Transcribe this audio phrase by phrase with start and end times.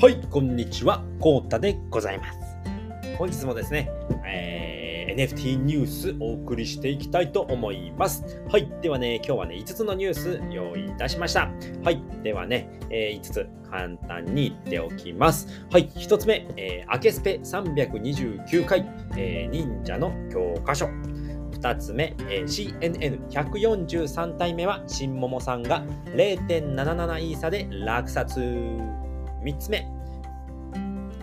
[0.00, 2.38] はい、こんにちは、コータでございます。
[3.16, 3.90] 本日もですね、
[4.24, 8.40] えー NFT ニュースお送りしていきたいと思います。
[8.48, 11.50] はい、ではね、今日はね、5つのニュース用意いたしました。
[11.82, 15.48] はい、ではね、え5つ簡単に言っておきます。
[15.72, 20.86] はい、1つ目、えー、アケスペ329回、えー忍者の教科書。
[20.86, 25.82] 2つ目、えー CNN143 体目は新桃さんが
[26.14, 28.38] 0.77イーサで落札。
[29.42, 29.86] 3つ目、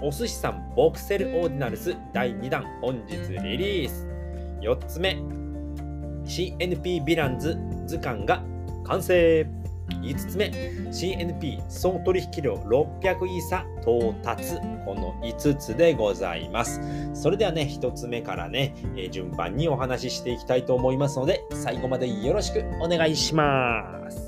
[0.02, 4.08] お寿司さんボクセルオーディナルス第2弾本日リリース。
[4.62, 5.18] 4つ目、
[6.26, 8.44] CNP ヴィランズ図鑑が
[8.86, 9.46] 完成。
[10.02, 14.56] 5つ目、CNP 総取引量600イーサ到達。
[14.86, 16.82] この5つでございます。
[17.14, 24.25] それではね、1つ目からね、え順番にお話ししていきたいと思いますので、最後までよろしくお願いします。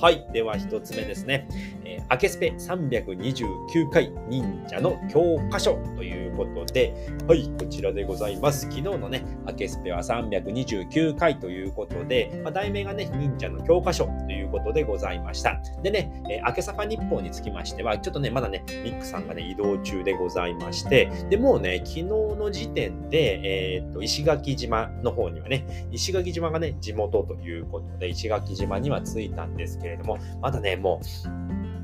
[0.00, 0.26] はい。
[0.32, 1.48] では1つ目ですね。
[1.84, 6.94] えーアケスペ329回忍者の教科書ということで、
[7.26, 8.62] はい、こちらでございます。
[8.62, 15.60] 昨日のね、アケスペは329回ということで、まあ、題名がね、忍者の教科書ということでございました。
[15.82, 23.40] でね、えー、アケサファ日報につきましては、ちょっとね、まだね、ミックさんがね、移動中でございまして、で、もうね、昨日の時点で、
[23.76, 31.00] えーっと、石垣島の方にはね、石垣島がね、地元ということで、石垣島には着いたんですけどけれども、まだね、も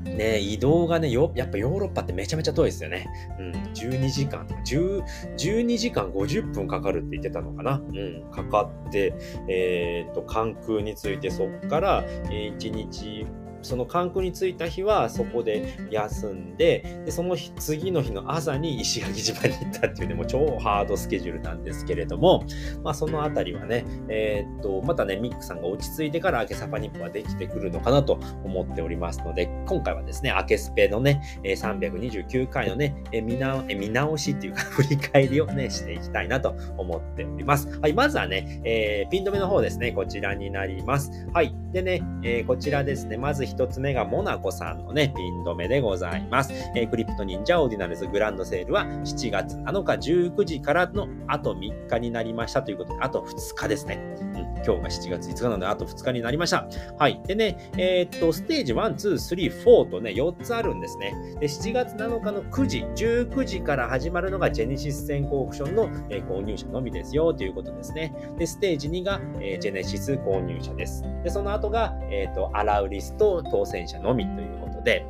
[0.05, 3.07] う、ね、移動がねよ、やっぱヨーロッパってめちゃめちゃ遠いですよね。
[3.39, 5.03] うん、12時間、10
[5.37, 7.81] 12時間50分かかるって言ってたのかな。
[7.81, 9.13] うん、かかって、
[9.47, 13.25] えーっと、関空に着いて、そっから、えー、1日、
[13.63, 22.43] その関空に着いた日はそこで休んで、でその日次の日の朝に石垣島に行ったっていうね、もう超ハードスケジュールなんですけれども、
[22.83, 37.79] まあそのあたりはね、えーっと、またね、ミックさんが落ち着いてから明けサパニップはできてくるのかなと思っておりますので、今回はですね、明けスペのね、329回のね、見直見直しっていうか、 振り返りをね、していきたいなと思っております。
[37.79, 41.11] はい、まずはね、えーピン止めの方ですね、こちらになります。
[41.33, 41.53] はい。
[41.71, 46.51] でね、えーこちらですね、まず一つ目がモナコさんのね、ピン止めでございます。
[46.75, 54.32] えークリプト忍者オーディナルズグランドセールは7月7日19時からのあと3日になりましたということで、あと2日ですね。
[54.65, 56.67] 今日が7月5日なので、あと2日になりました。
[56.97, 57.21] はい。
[57.25, 61.13] でね、えーっと、ステージ1、2、3、4とね、4つあるんですね。
[61.39, 68.13] で、7月7日の9時、19時から始まるのがジェネシス先行オークションの、えー購入者のみですよということですね。
[68.37, 71.03] で、ステージ2が、えージェネシス購入者です。
[71.23, 75.05] で、その後が、えっと、アラウリスト当選者のみということで、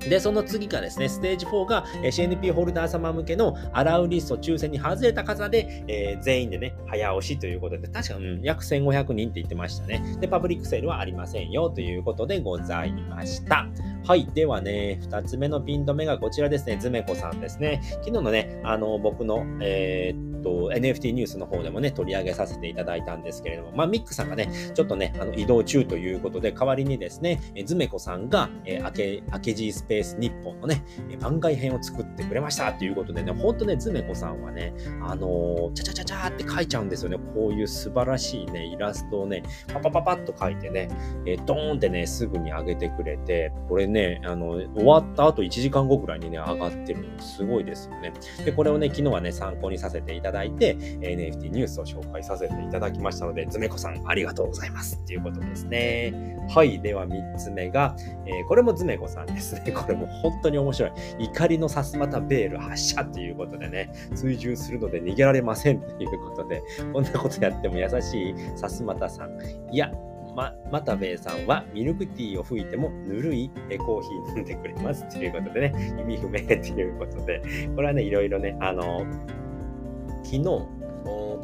[0.00, 10.16] で、その次がですね、ステージ4が CNP ホルダー様向けのアラウリスト抽選に外れた方で、えー全員でね、早押しということで、確か、うん、約1500人って言ってましたね。
[10.20, 13.66] で、パブリックセールはありませんよということでございました。
[14.04, 14.26] はい。
[14.34, 17.80] ではね、2つ目のピン止めがこちらですね、ズメコさんですね。
[17.82, 30.84] 昨日のね、あの、僕の、えーと、NFT ニュースの方でもね、取り上げさせていただいたんですけれども、まあ、ミックさんがね、ちょっとね、あの移動中ということで、代わりにですね、えズメコさんが、えー、アケ、アケジースペース日本のね、
[31.20, 37.18] 番外編を作ってくれましたということでね、ほんとね、ズメコさんはね、あのー、チャチャチャチャーって書いちゃうんですよね。
[37.34, 39.42] こういう素晴らしいね、イラストをね、
[39.72, 40.88] パパパパッと書いてね、
[41.26, 48.12] えードーンってね、すぐに上げてくれて、これね、あの、終わった後1時間後くらいにね、上がってるのすごいですよね。
[48.44, 56.36] で、これをね、昨日はね、参考にさせていたただいて、NFT ニュースを紹介させていただきましたので、ズメコさんありがとうございますっていうことですね。
[56.48, 56.80] はい。
[56.80, 59.70] では3つ目が、えーこれもズメコさんですね。
[59.74, 60.92] これも本当に面白い。
[61.20, 69.38] 怒りのさすまたベール発射ということでね、追従するので逃げられませんということで、こんなことやっても優しいさすまたさん。
[69.72, 69.92] いや、
[70.36, 73.48] ま、またべえさんはミルクティーを吹いてもぬるい
[73.78, 77.42] コーヒー飲んでくれますということでね、意味不明ということで、
[77.74, 79.06] これはね、いろいろね、あの、
[80.26, 80.68] 昨日、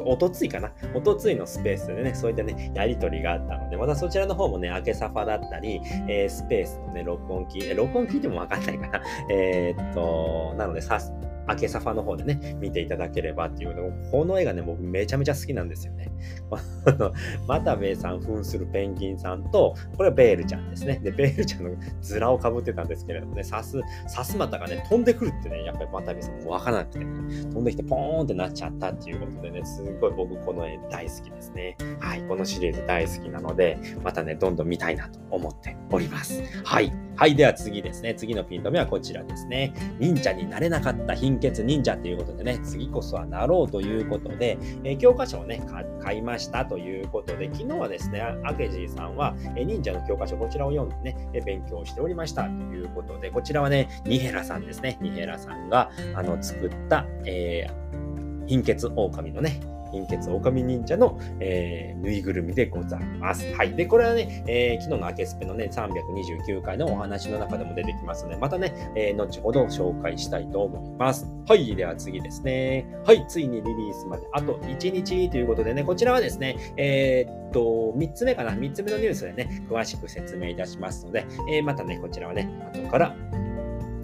[0.04, 9.03] おとついかなおとついのスペースでね、そういったね、やりとりがあったので、またそちらの方もね、明けサファだったり、えースペースのね、録音機、え録音機でもわかんないかな。
[9.30, 11.12] えーっと、なので、さす、
[11.48, 16.10] 明けサファの方でね、見ていただければっていうのをこの絵がね、僕めちゃめちゃ好きなんですよね。
[16.86, 17.12] あの、
[17.47, 21.00] マタベイさん扮するペンギンさんと、これはベールちゃんですね。
[21.03, 27.06] で、ベールちゃんのズラをかぶってたんですけれどもね、さす、さすまたがね、飛んでくるってね、やっぱりマタベイさんもわからなくて、ね、
[27.50, 31.77] 飛んできてポーンってなっちゃったっていうことでね、すごい僕この絵大好きですね。
[31.98, 36.42] はい、このシリーズ大好きなので、またね、どんどん見たいなと思っております。
[36.65, 36.92] はい。
[37.16, 38.15] はい、では次ですね。
[38.15, 39.72] 次のピン止めはこちらですね。
[39.98, 45.62] 忍者になれなかった貧貧血忍者ということでね、次こそはなろうということで、えー、教科書をね、
[46.00, 54.98] 買いましたということで、昨日はですね、アケジーさんは、え忍者の教科書、こちらを読んでね、え勉強しておりましたということで、こちらはね、ニヘラさんですね。
[55.00, 59.60] ニヘラさんが、あの、作った、えー、貧血狼のね、
[59.92, 63.53] 貧血狼忍者の、えー、ぬいぐるみでございます。
[63.54, 63.74] はい。
[63.74, 71.27] で、これはね、えー、昨日のアケスペのね、329回のお話の中でも出てきますので、またね、えー、後ほど紹介したいと思います。
[71.47, 71.74] はい。
[71.77, 72.86] では次ですね。
[73.04, 73.24] はい。
[73.28, 77.60] ついにリリースまであと1日ということでね、こちらはですね、えー、っと、
[77.97, 83.15] 3つ目かな ?3 つ目のニュースでね、詳しく説明いたしますので、えー、またね、こちらはね、後から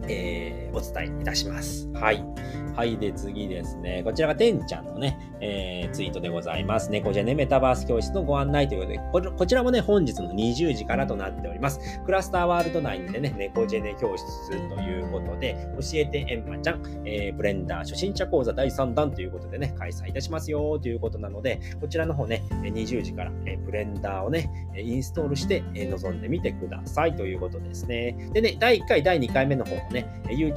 [0.09, 1.89] えー、お伝えいたします。
[1.95, 2.25] はい。
[2.75, 2.97] はい。
[2.97, 4.03] で、次ですね。
[4.05, 6.91] こちらがてんちゃんのね、えー、ツイートでございます。
[6.91, 12.01] 猫じゃねメタバース教室のご案内ということでこ、こちらもね、本日の20時からとなっております。
[12.05, 28.31] クラスターワールド内でね、猫ジェネ教室ということで、教えてエンマちゃん、えー、ブレンダー初心者講座第3弾ということでね、開催いたしますよということなので、こちらの方ね、20時から、え、ブレンダーをね、インストールして、えー、臨んでみてくださいということですね。
[28.33, 30.07] でね、第1回、第2回目の方もね、ね、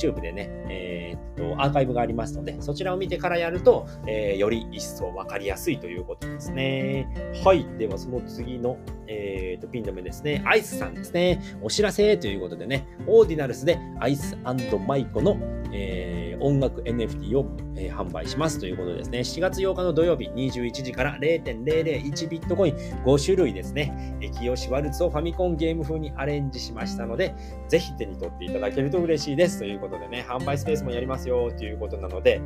[0.02, 7.08] YouTube でね、えー、っと、アーカイブがありますので、そちらを見てからやると、えー、より一層わかりやすいということですね。
[7.44, 7.66] はい。
[7.78, 8.78] では、その次の、
[9.08, 10.42] えー、っと、ピン止めですね。
[10.46, 11.42] アイスさんですね。
[11.62, 15.38] お知らせということでね、オーディナルスでアイスマイコの、
[15.74, 17.46] えー、音楽 NFT を、
[17.76, 19.20] えー、販売しますということですね。
[19.20, 24.18] 7月8日の土曜日21時から0.001ビットコイン5種類ですね。
[24.40, 27.36] キヨシワルツをファミコンゲーム風にアレンジしましたので、
[27.68, 32.42] ぜひ手に取っていただけると嬉しいですということでね、販売スペースもやりますよということなので、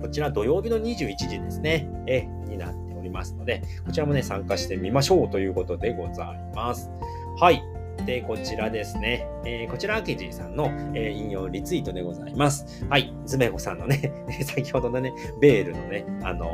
[0.00, 6.90] こちら土曜日の21時ですね、えになっておりますので、こちらもね、参加してみましょうということでございます。
[7.38, 7.62] はい。
[8.04, 9.26] で、こちらですね。
[9.44, 12.84] えー、こちら、アケジーさんの、えー、引用リツイートでございます。
[12.88, 13.12] はい。
[13.26, 14.12] ズメゴさんのね、
[14.44, 16.46] 先ほどのね、ベールのね、あの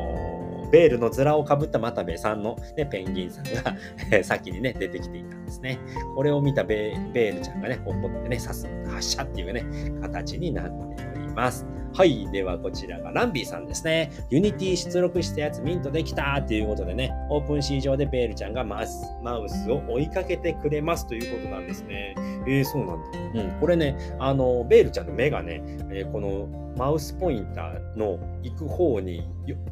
[0.64, 5.78] ー、ベールの面をかぶった又部さんの、ね、ペンギンさんが先にね、出てきていたんですね。
[6.14, 9.64] これを見たベールちゃんがね、怒ってね、刺す、発射っていうね、
[10.00, 10.64] 形になっ
[10.96, 11.66] ております。
[11.94, 12.28] はい。
[12.30, 14.10] では、こちらがランビーさんですね。
[14.28, 22.14] Unity 出力したやつミントできたということでね、 OpenSea 上でベールちゃんがマウスマウスを追いかけてくれますということなんですね。
[22.46, 23.42] えー、そうなんだ。
[23.42, 23.60] うん。
[23.60, 29.26] これね、あの、ベールちゃんの目がね、えー、このマウスポインターの行く方に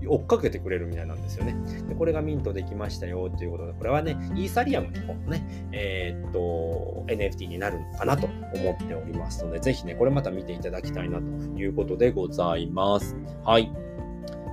[0.07, 1.55] 追っかけてくれるみたいなんですよね。
[1.89, 11.25] でこれがミントできましたよということで、これはね、イーサリアムの方のね、えー、っと、NFT になるのかなと思っておりますので、ぜひね、これまた見ていただきたいなと
[11.59, 13.17] いうことでございます。
[13.45, 13.84] はい。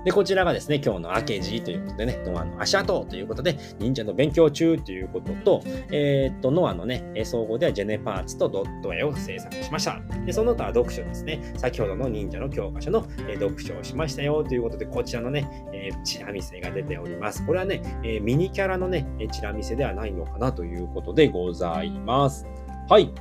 [0.06, 5.62] で、こちらがですね、今日の明治ということでね、ノアの足跡ということで、忍者の勉強中ということと、
[5.92, 10.01] えー、っと、ノアのね、総合ではジェネパーツとドット絵を制作しました。
[10.25, 11.53] で、その他は読書ですね。
[11.57, 17.45] 先ほどの忍者の教科書の、え読書をしましたよということで、こちらのね、えー、チラ見せが出ております。
[17.45, 22.47] これはね、え、ミニキャラのね、チラ見せではないのかなということでございます。
[22.89, 23.13] はい。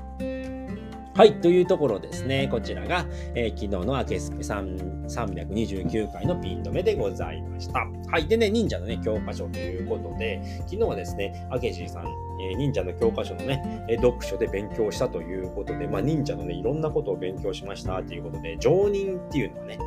[1.20, 2.49] はい、というところですね。
[2.50, 7.81] こちらが、えー、昨日のアケスペ329回のピン止めでございました。
[8.11, 8.26] はい。
[8.26, 19.78] でね、忍者のね、教科書ということで、昨日はですね、アケジーさん、えー、忍者の教科書のね、え読書で勉強したということで、まあ、忍者のね、いろんなことを勉強しましたということで、常任っていうのはね、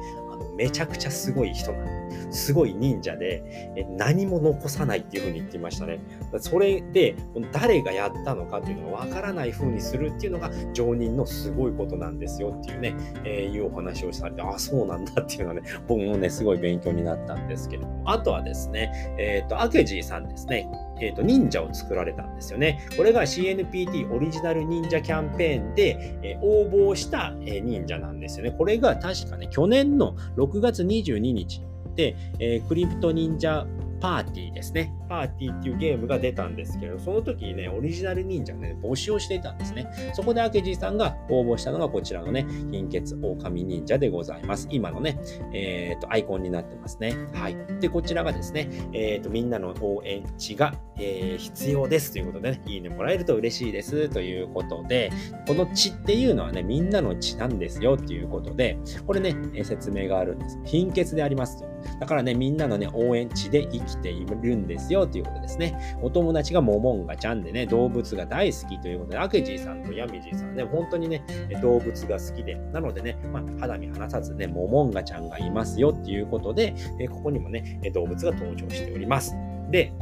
[0.44, 2.04] のめちゃくちゃすごい人なんで
[2.34, 6.00] すごい忍者で、何も残さないっていう風に言っていましたね。
[6.40, 7.16] それで、
[7.52, 20.68] 誰がやったのかっていうのがわからない風にするっていうのが常人のすごいことなんですよっていうね、えー、いうお話をされて、あ、そうなんだっていうのはね、僕もね、すごい勉強になったんですけれども、あとはですね、えっ、ー、と、アケジーさんですね、
[21.02, 22.88] えーと、忍者を作られたんですよね。
[22.98, 28.52] これが CNPT オリジナル忍者キャンペーンで、えー、応募した、えー、忍者なんですよね。
[28.52, 31.62] これが確かね、去年の6月22日
[31.96, 33.66] で、えー、クリプト忍者
[34.04, 34.94] パーティーですね。
[35.08, 39.88] パーティーっていうゲームが出たんですけど、その時にね、オリジナル忍者のね、募集をしていたんですね。
[40.14, 44.68] そこで明治さんが応募したのがこちらのね、貧血狼忍者でございます。
[44.70, 45.18] 今のね、
[45.54, 47.16] えっ、ー、と、アイコンになってますね。
[47.34, 47.56] はい。
[47.80, 55.14] で、こちらがですね、えっ、ー、と、みんなの応援値が、えー、必要ですということでね、いいねもらえると嬉しいですということで、
[55.48, 59.34] この血っていうのはね、みんなの血なんですよっていうことで、これね、
[59.64, 60.60] 説明があるんです。
[60.66, 61.73] 貧血でありますと。
[62.00, 65.98] だからね、みんなのね、応援地で生きているんですよということですね。
[66.02, 71.24] お友達がモモンガちゃんでね、動物が大好きということで、アケジーさんとヤミジーさんね、本当にね、
[71.62, 76.74] 動物が好きで、なのでね、まあ、肌身離さずね、モモンガちゃんがいますよっていうことで、
[77.10, 79.36] ここにもね、動物が登場しております。
[79.70, 79.94] で、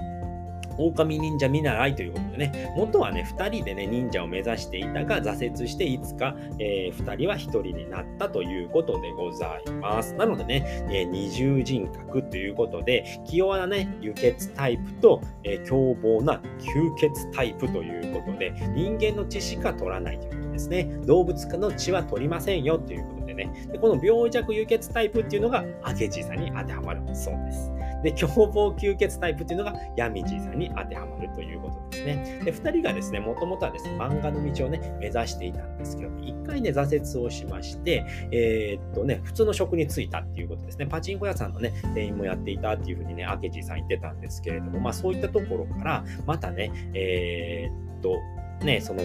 [0.78, 10.13] 狼忍者見習いということでね、元はね、2人でね、忍者を目指していたが、挫折していつか、えー、2人は1人になったということでございます。
[10.16, 20.84] なのでね、えー、二重人格ということで、器用なね、輸血タイプと、えー、凶暴な吸血タイプということで、人間の血しか取らないということですね。
[21.06, 27.72] 動物の血は取りませんよということでね、でこの病弱輸血タイプっていうのが、明治さんに当てはまるそうです。
[28.03, 32.41] で、凶暴吸血タイプっていうのがヤミジーさんに当てはまるということですね。
[32.43, 40.86] で、2人がですね、もともとはですね、漫画の道をね、目指していたんですけど、1回ね、挫折をしまして、えー、っとね、普通の職に就いたっていうことですね。
[40.88, 48.17] パチンコ屋さんのね、店員もやっていたっていうふうにね、明治さん言ってたんですけれども、まあそういったところから、またね、えー、っと、
[48.65, 49.03] ね、その、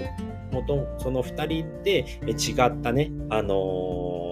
[0.53, 4.26] 元、その2人で違ったね、あのー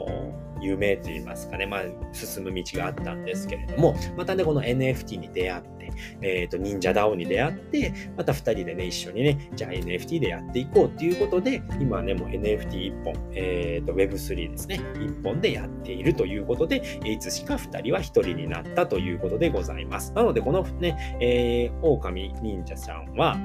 [0.64, 5.92] 夢といいますかね、まあ、進む道があったんですけれども、またね、この NFT に出会って、
[6.22, 20.12] えっ、ー、と、忍者 DAO に出会って、また2人でね、一緒にね、じゃあ NFT でやっていこうっていうことで、今ね、もう NFT1 本、えっ、ー、と、Web3 ですね、1本でやっているということで、いつしか2人は1人になったということでございます。
[20.12, 23.36] なので、このね、えー、狼忍者さんは、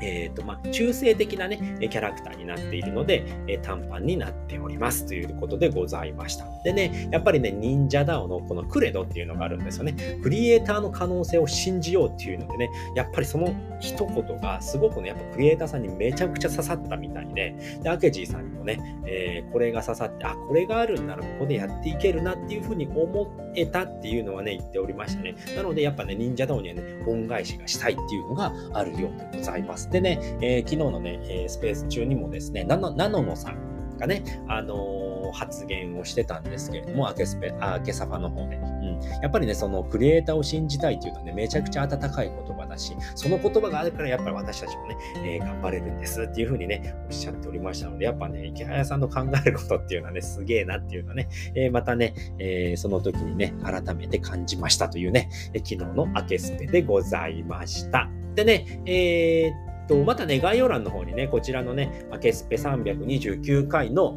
[0.00, 6.46] えっ、ー、と、まあ、中性的なね、キャラクターになっているので、え短パンになっておりますということでございました。
[6.64, 9.94] でね、やっぱりね、忍者ダオのこのクレドっていうのがあるんですよね。
[10.22, 25.34] クリエイターの可能性を信じようっていうのでね、やっぱりその一言がすごくね、やっぱクリエイターさんにめちゃくちゃ刺さったみたいで、で、アケジーさんにもね、えー、これが刺さって、あ、これがあるんならここでやっていけるなっていうふうに思って得たっていうのはね、言っておりましたね。
[25.56, 29.90] なので、やっぱね、忍者道にはね、恩返しがしたいっていうのがあるようでございます。
[29.90, 38.56] でね、えー、昨日のね、えー、スペース中にもですね、ナノナノノさんがね、あのー、発言をしてたんですけれども、アケスペ、明けサファの方で。
[38.56, 39.00] うん。
[39.22, 58.08] やっぱりね、そのクリエイターを信じたいっていうのはね、めちゃくちゃ温かい言葉だし、その言葉があるからやっぱり私たちもね、えー、頑張れるんですっていうふうにね、おっしゃっておりましたので、やっぱね、池早さんの考えることっていうのはね、すげえなっていうのはね、えー、またね、えー、その時にね、改めて感じましたというね、え昨日のアケスペでございました。
[58.34, 64.16] でね、えー、と、またね、概要欄の方にね、こちらのね、アケスペ329回の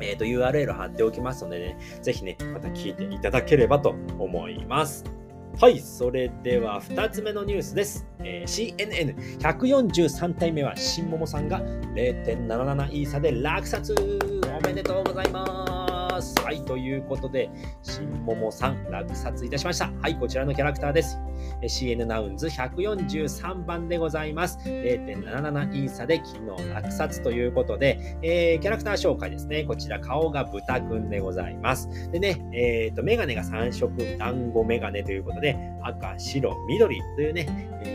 [0.00, 5.15] えっ、ー、と、URL 貼っておきますのでね、ぜひね、また聞いていただければと思います。
[5.58, 8.06] はい、それでは2つ目のニュースです。
[8.22, 11.62] えー、CNN143 体目は新桃さんが
[11.94, 15.75] 0.77イーサで落札おめでとうございます
[16.16, 16.34] ます。
[16.42, 17.50] はい、ということで、
[17.82, 19.90] 新桃さん、落札いたしました。
[20.00, 21.18] はい、こちらのキャラクターです。
[21.62, 24.58] CN ナウンズ143番でございます。
[24.64, 29.64] 0.77イーサで昨日落札ということで、えー、キャラクター紹介ですね。
[29.64, 32.10] こちら顔が豚くんでございます。
[32.10, 37.46] でね、えっ、ー、と、メガネが3色団子メガネということで、赤、白、緑というね、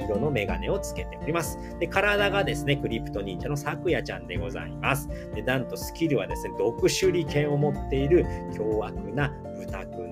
[0.05, 1.57] 色のメガネをつけております。
[1.79, 5.09] で、体がですね、クリプト忍者のさくやちゃんでございます。
[5.33, 8.25] で、なんとスキルはですね、毒手裏剣を持っているる
[8.55, 9.33] 凶悪な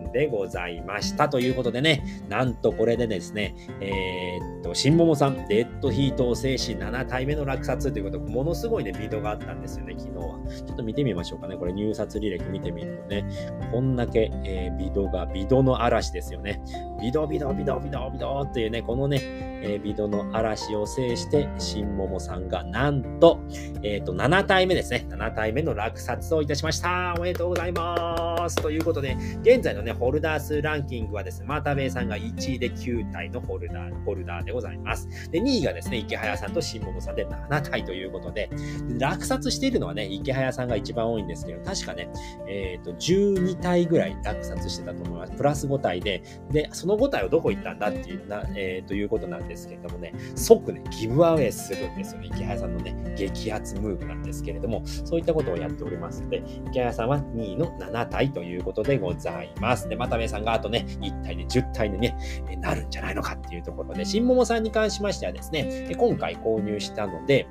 [0.09, 1.29] んでございました。
[1.29, 10.39] ということでね、なんとこれでですね、えー、っと、新桃さん、デッドヒートを制し7体目の落札ということで、ものすごいね、ビードがあったんですよね、昨日は。
[10.67, 11.55] ちょっと見てみましょうかね。
[11.55, 13.25] これ入札履歴見てみるとね、
[13.71, 16.61] こんだけ、えー、ビドが、ビドの嵐ですよね。
[17.01, 19.19] ビドビドビドビドビドっていうね、このね、
[19.61, 23.39] えー、ビドの嵐を制して、新桃さんがなんと、
[23.83, 25.05] えっ、ー、と、7体目ですね。
[25.09, 27.13] 7体目の落札をいたしました。
[27.17, 28.55] おめでとうございます。
[28.57, 35.07] ということで、現在のね、ホルダー数ランキングはですね、マータベイさんが1位で9体のホルダー、ホルダーでございます。
[35.29, 38.49] で、2位がですね、池早さんと新桃さんで7体ということで、
[38.97, 42.09] 落札しているのはね、池早さんが一番多いんですけど、確かね、
[42.47, 45.33] えっ、ー、と、12体ぐらい落札してたと思います。
[45.33, 52.27] プラス5体で、で、その5体はどこ行ったんだっていうな、えー、ということなんですけれどもね、即ね、ギブアウェイするんですよね。
[52.27, 59.88] 池早さんのね、激アツムーブなんですけれども、そういったことをやっておりますので、池早さんは2位の7体ということでございます。
[59.89, 62.15] で、まためさんがあとね、1体で10体にね、
[62.61, 67.47] なるんじゃないのかっていうところで、新桃さんに関しましてはですね、今回購入したので、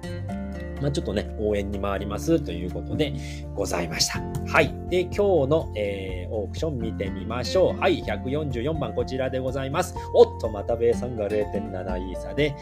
[0.80, 3.14] まあ、ちょっとね、応援に回りますということで
[3.54, 4.20] ございました。
[4.50, 4.74] はい。
[4.88, 5.16] で、今日
[5.48, 7.80] の、えー、オークション見てみましょう。
[7.80, 8.02] はい。
[8.02, 9.94] 144番こちらでございます。
[10.14, 12.54] おっと、またベイさんが0.7イーサで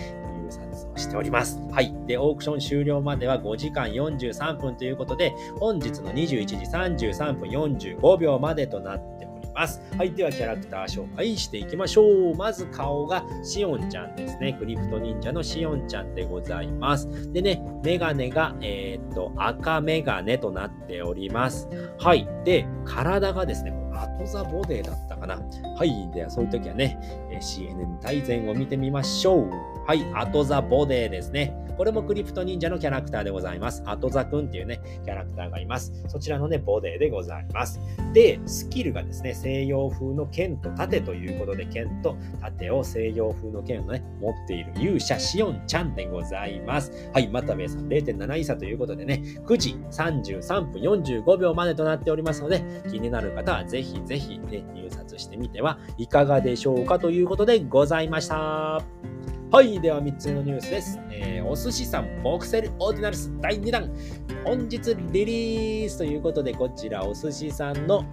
[0.46, 1.60] 入札をしております。
[1.70, 1.94] はい。
[2.06, 9.15] で、オークション終了までは5時間43分ということで、本日の21時33分45秒までとなって
[9.56, 9.80] ます。
[9.96, 12.36] はい、ではキャラクター紹介していきましょう。
[12.36, 14.52] まず顔がシオンちゃんですね。
[14.52, 17.32] クリプト忍者のシオンちゃんでございます。
[17.32, 21.68] でね、メガネが、えー、っと、赤メガネとなっております。
[21.98, 22.28] はい。
[22.44, 23.72] で、体がですね、
[24.02, 25.40] アトザボデーだったかな。
[25.76, 26.10] はい。
[26.12, 26.98] では、そういう時はね、
[27.40, 29.50] CNN 大全を見てみましょう。
[29.86, 30.04] はい。
[30.14, 31.66] アトザボデーですね。
[31.76, 33.82] これもクリプト忍者のキャラクターでございます。
[33.84, 35.92] アトザくんっていうね、キャラクターがいます。
[36.08, 37.80] そちらのね、ボデーでございます。
[38.14, 47.10] で、スキルがですね、西洋風の剣と盾ということで、剣と盾を西洋風の剣をね、持っている勇者シオンちゃんでございます。
[47.12, 58.82] はい、また皆さん0.7位差ということでね、9時33分45秒までとなっておりますので、気になる方はぜひぜひ、ね、入札してみてはいかがでしょうかということでございました。
[59.52, 61.00] はい、では3つ目のニュースです。
[61.10, 63.90] えー、お寿司さんボクセルオーディナルス第2弾。
[64.44, 68.04] 本日リリースということで、こちらお寿司さんの、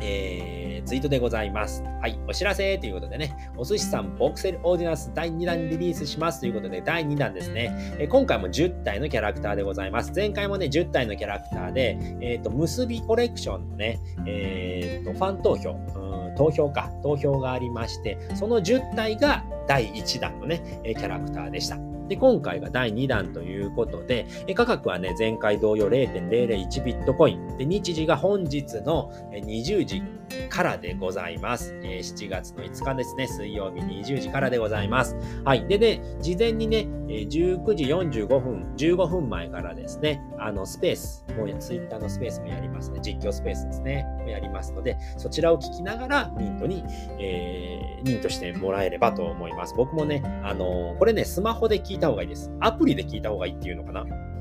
[0.00, 1.82] えー、ツイートでございます。
[2.00, 7.72] はい、お知らせということでね、お寿司さんボクセルオーディナルス第2弾リリースしますということで、第2弾ですね。
[7.98, 10.12] えー、今回も10体のキャラクターでございます。
[10.14, 21.78] 前回もね、10体のキャラクターで、えっ、ー、と、結びコレクションのね、えっ、と、ファン投票、うん、投票か、投票がありまして、その10体が第1弾のね、キャラクターでした。
[22.08, 27.41] で、今回が第2弾ということで、価格はね、前回同様0.001ビットコイン。
[27.62, 30.02] で、日時が本日の20時
[30.48, 31.72] からでございます。
[31.74, 35.16] 7月の5日ですね、水曜日20時からでございます。
[35.44, 35.66] はい。
[35.68, 43.00] でね、事前にね、19時45分、15分前からですね、あの、スペース、もうツイッターのスペースもやりますね。
[43.00, 44.04] 実況スペースですね。
[44.22, 46.82] もやりますので、そちらを聞きながらミントに、
[47.20, 49.74] えー、ミントしてもらえればと思います。
[49.76, 52.50] 僕もね、あのー、これね、スマホで聞いた方がいいです。
[52.60, 54.31] アプリで聞いた方がいいっていうのかな。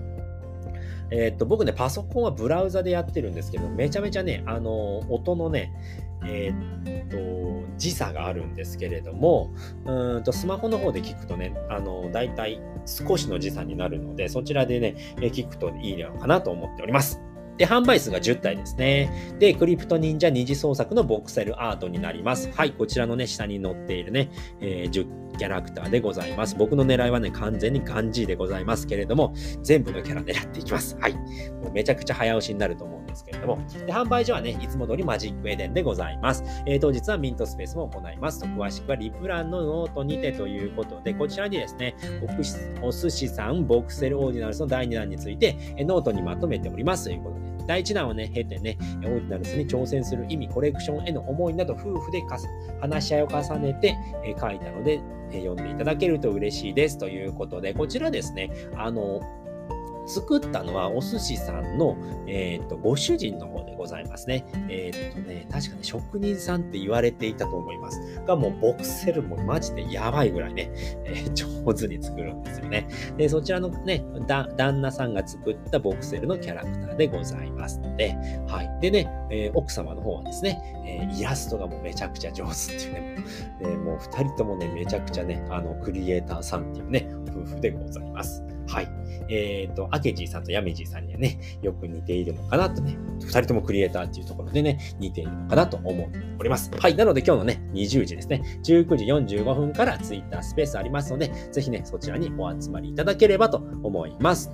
[1.11, 5.73] えー、っと、僕ね、パソコンはブラウザでやってるんですけど、めちゃめちゃね、あの、音のね、
[6.25, 9.53] えー、っと、時差があるんですけれども、
[9.85, 17.21] うんと、スマホの方で聞くとね、あの、だいたい少しの時差になるので、そちらでね、え聞くといいのかなと思っております。
[17.57, 19.35] で、販売数が10体ですね。
[19.39, 22.49] で、クリプト忍者二次創作のボクセルアートになります。
[22.55, 24.29] はい、こちらのね、下に載っているね、
[24.61, 26.55] えー、10キャラクターでございます。
[26.55, 29.33] 僕の狙いはね、完全にガンジーでございますけれども、
[29.63, 30.95] 全部のキャラ狙っていきます。
[31.01, 31.15] はい。
[31.15, 33.57] もうめちゃくちゃ早押しになると思うんですけれども、
[33.87, 36.43] で販売所はね、いつも通り Magic Eden でございます。
[36.67, 41.95] えー、当日はミントスペースも行いますと、詳しくはリプランのノートにてということで、こちらにですね、
[42.83, 52.21] お寿司さん Voxel Ordinals の第2弾について、ノートにまとめておりますということで、第1弾をね、経てね、 Ordinals に挑戦する意味、コレクションへの思いなど、夫婦で
[52.81, 54.99] 話し合いを重ねて、え書いたので、
[55.31, 56.97] え読んでいただけると嬉しいです。
[56.97, 59.21] ということで、こちらですね、あの、
[60.05, 64.45] 作ったのはお寿司さんの、えー、とご主人の方でございますね。
[64.69, 67.99] えっ、とね、確かね、職人さんって言われていたと思います。
[68.25, 70.71] が、もうボクセルもマジでやばいぐらいね、
[71.05, 72.87] えー、上手に作るんですよね。
[73.17, 78.15] で、そちらのね、旦那さんが作ったボクセルのキャラクターでございますので、
[78.47, 78.79] はい。
[78.81, 88.43] でね、えー、奥様の方はですね、えイラストがもうめちゃくちゃ上手っていうね、もう二人ともね、めちゃくちゃね、あの、クリエイターさんっていうね、夫婦でございます。
[88.71, 88.87] はい。
[89.29, 96.71] えっ、ー、と、アケジーさんとヤメジーさんにはね、よく似ているのかなとね、二人ともクリエイターっていうところでね、似ているのかなと思っております。
[96.77, 96.95] はい。
[96.95, 104.51] なので今日のね、20時ですね、19時45分から Twitter スペースありますので、ぜひね、そちらにお集まりいただければと思います。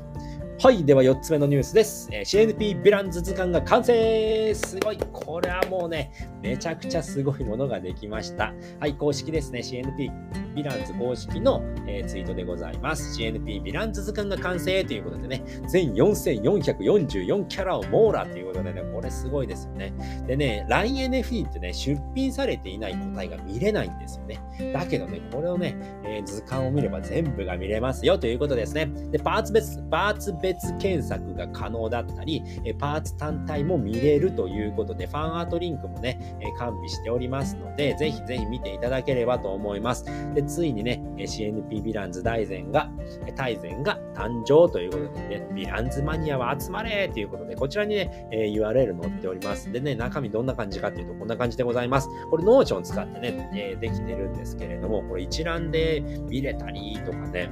[0.60, 0.84] はい。
[0.84, 2.10] では4つ目のニュースです。
[2.12, 8.56] えー、CNP ヴィランズ図鑑が完成すごいこれはもうね、めちゃくちゃすごいものができました。
[8.80, 8.96] はい。
[8.96, 9.60] 公式ですね。
[9.60, 10.10] CNP
[10.56, 13.22] ヴィランズ公式の、えー、ツイートでございます。
[13.22, 19.93] CNP ヴィランズ図鑑が完成ということでね、全4444キャラを網羅ということでね、これすごいですよね。
[20.26, 24.39] でね、LINENFT ってね、出品されていない個体が見れないんですよね。
[24.74, 28.88] だけどね、これをね、えー、図鑑を見れば全部が見れますよということですね。
[29.12, 32.41] で、パーツ別、パーツ別別検索が可能だったり、
[32.79, 40.05] パーツ単体も見れるということで、ファンアートリンクもね、完備しておりますので、ぜひぜひ見ていただければと思います。
[40.33, 42.89] で、ついにね、CNP ヴィランズ大全が、
[43.36, 49.69] 大全が誕生ということでね、ヴィランズマニアは集まれということで、こちらにね、URL 載っております。
[49.71, 52.10] でね、中身どんな感じかっていうと、こんな感じでございます。
[52.29, 57.49] これ、 Notion 使ってね、できてるんですけれども、これ一覧で見れたりとかね、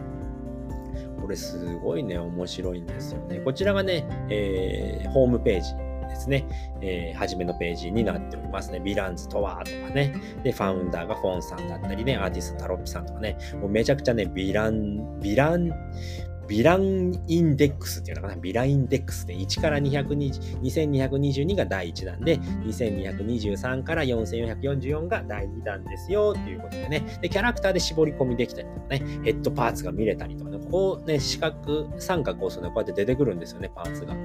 [1.21, 3.39] これすごいね、面白いんですよね。
[3.39, 5.73] こちらがね、えー、ホームページ
[6.15, 6.45] ですね、
[6.81, 8.79] えー、初めのページになっておりますね。
[8.79, 10.13] ヴィランズとはとかね。
[10.43, 15.69] で、ファウンダーがフォンさんだったりね、アーティストタロッピさんとかね、もうめちゃくちゃね、ヴィラン、ヴィラン、
[16.47, 34.13] ビランインデックスっていうのかな、ビラインデックスで1から220 2222が第1弾で、2223から4444が第2弾ですよっていうことでね、で、キャラクターで絞り込みできたりとかね、ヘッドパーツが見れたりとかね、こうね、四角、三角を押すとね、こうやって出てくるんですよね、パーツが。
[34.13, 34.17] う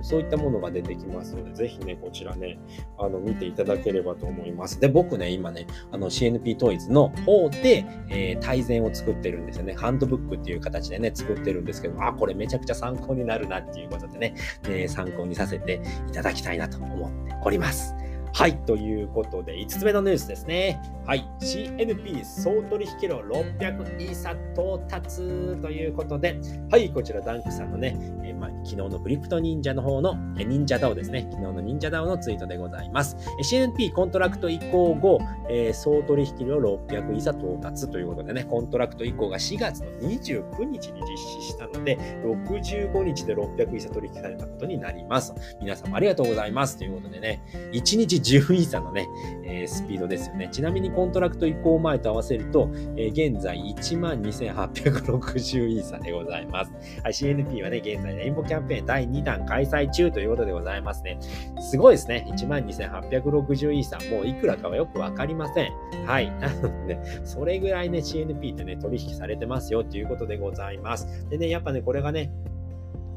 [0.00, 2.58] ん、そういったものが出てきますので、ぜひね、こちらね、
[2.98, 4.80] あの、見ていただければと思います。
[4.80, 9.74] で、僕ね、今ね、あの、CNP トイズの方で、えー、大全を作ってるんですよね。
[9.74, 17.94] ハンドブックっていう形でね、作ってるんですけど、あ、これめちゃくちゃ参考になるなっていうことでね、えー、参考にさせていただきたいなと思っております。
[18.32, 20.80] はい、ということで、5つ目のニュースですね。
[21.06, 25.18] はい、CNP 総取引量600イーサ到達
[25.62, 33.42] ということで、はい、こちらダンクさんのね、えー、まあ、昨日のクリプト忍者の方の、え忍者 DAO ですね、昨日の忍者 DAO のツイートでございますえ。
[33.42, 45.32] CNP コントラクト移行後、えー、総取引量600イーサ到達ということでね、コントラクト移行が4月の29日に実施したので、65日で600イーサ取引されたことになります。
[45.60, 46.76] 皆様ありがとうございます。
[46.78, 49.08] ということでね、1日10イーサのね、
[49.44, 50.48] えー、スピードですよね。
[50.50, 56.72] ちなみにコントラクト移行前と合わせると、えー、現在12,860イーサでございます。
[57.02, 61.18] はい、CNP はね、現在レインボーキャンペーン第2弾開催中ということでございますね。
[61.60, 62.26] すごいですね。
[62.36, 63.98] 12,860イーサ。
[64.10, 65.72] もういくらかはよくわかりません。
[66.06, 66.30] はい。
[66.40, 71.28] なので、それぐらいね、CNP ってね、取引されてますよということでございます。
[71.28, 72.32] でね、やっぱね、これがね、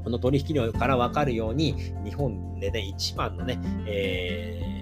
[0.04, 4.79] この取引量からわかるように、日本でね、一番のね、えー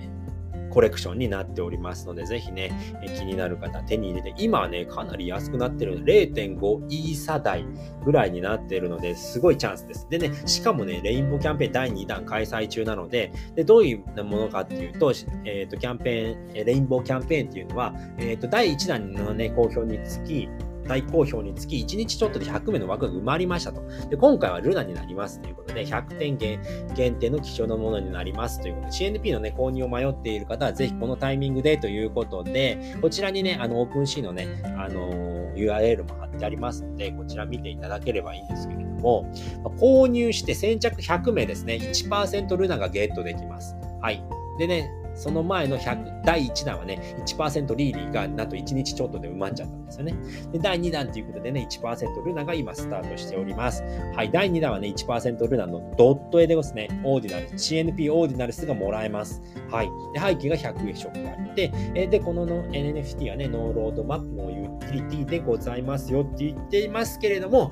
[0.78, 2.72] コレクションになっておりますので、ぜひね、
[3.18, 7.66] 気になる方手に入れて、今はね、かなり安くなってるの、0.5イーサ台
[8.06, 10.08] ぐらいになってるので、すごいチャンスです。
[10.08, 15.12] でね、しかもね、レインボーキャンペーン第2弾開催中なので、でどういうものかっていうと、
[15.46, 20.48] えっ、ー、と、キャンペーン、レインボーキャンペーンっていうのは、えっ、ー、と、第1弾のね、好評につき、
[20.88, 23.82] 大好評につき1日ちょっとで100名の枠が埋まりましたと。
[24.10, 26.60] で、今回はルナになりますということで、100点限
[26.96, 39.32] 限定の希少なものになりますということで、CNP のね、購入を迷っている方は、ぜひこのタイミングでということで、こちらにね、あの、オープンシーのね、あのー、URL も貼ってありますので、こちら見ていただければいいんですけれども、
[39.80, 43.76] 購入して先着100名ですね、1%ルナがゲットできます。
[44.02, 44.24] はい。
[44.58, 50.16] でね、その前の100第1弾はね、1%リーリーがなんと1日ちょっとで埋まっちゃったんですよね。
[50.52, 53.84] で、第2弾ということでね、1%ルナが今スタートしております。
[54.16, 59.42] はい、第2弾はね、1%ルナのドット絵でですね、オーディナル、CNP オーディナルスがもらえます。
[59.72, 59.90] はい。
[60.14, 67.72] で、背景が100円ショップがあってえ、で、このの NFT はね、ノーロードマップのユーティリティでございますよって言っていますけれども、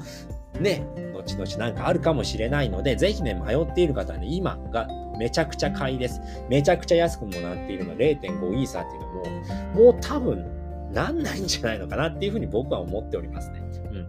[0.59, 6.21] ね、後々なんかあるかもしれないので、ぜひね、迷っている方はね、今がめちゃくちゃ買いです。
[6.49, 10.45] めちゃくちゃ安くもなっているの0.5イーサーっていうのも、もう多分
[10.91, 13.61] なんないんじゃないのかなっていうふうに僕は思っておりますね。
[13.91, 14.07] うん。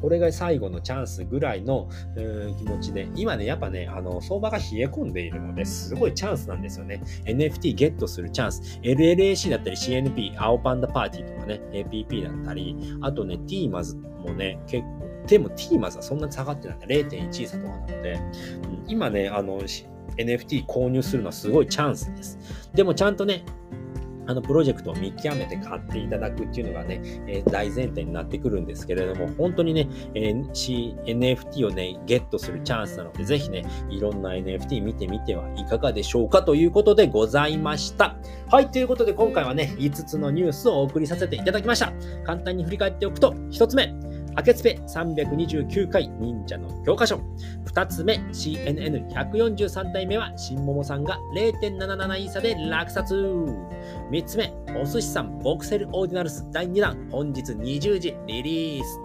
[0.00, 1.88] これが最後のチャンスぐらいの
[2.58, 7.02] 気持ちで、今ね、やっぱね、あの、相場が冷え込んでいるので、すごいチャンスなんですよね。
[7.24, 8.78] NFT ゲットするチャンス。
[8.82, 16.86] LLAC だったり CNP、青パンダパーティーとかね、APP だったり、あとね、TMAS もね、結構でも T マズはそんなに下がってないんだ。
[16.86, 19.60] 0.1差とかなので、うん、今ね、あの、
[20.16, 22.38] NFT 購入するのはすごいチャンスです。
[22.74, 23.44] でもちゃんとね、
[24.28, 38.16] あのプロジェクトを見極めて買っていただくっていうのがね、えー、大前提になってくるんですけれども、本当にね、えー、NFT をね、ゲットするチャンスなので、ぜひね、いろんな NFT 見てみてはいかがでしょうかということでございました。
[38.50, 41.90] はい、ということで今回はね、5つのニュースをお送りさせていただきました。
[42.24, 43.94] 簡単に振り返っておくと、1つ目、
[44.38, 47.20] 明けつぺ329回忍者の教科書。
[47.74, 53.16] 2つ目、CNN143 代目は新桃さんが0.77イーサで落札。
[53.16, 59.00] 3つ目、お寿司さんボクセルオーディナルス第2弾本日20時リリース。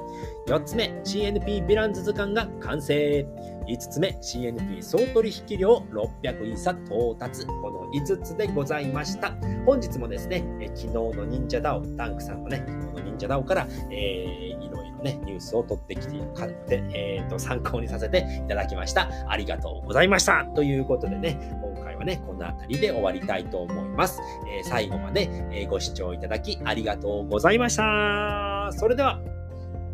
[0.49, 3.25] 4つ目、CNP ヴィランズ図鑑が完成。
[3.67, 5.77] 5つ目、CNP 総取引量
[6.21, 7.47] 600イーサ到達。
[7.47, 9.31] この5つでございました。
[9.65, 19.09] 本日もですね、え昨日の忍者ダオ、ダンクさんのね、昨日の忍者ダオから、えー、いろね、ニュースを取ってきて、かてえーと、参考にさせていただきました。
[19.27, 20.45] ありがとうございました。
[20.55, 24.21] ということでね、今回はね、この辺りで終わりたいと思います。
[24.57, 28.71] えー、最後まで、えご視聴いただきありがとうございました。
[28.73, 29.19] それでは、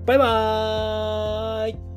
[0.06, 1.89] バイバーイ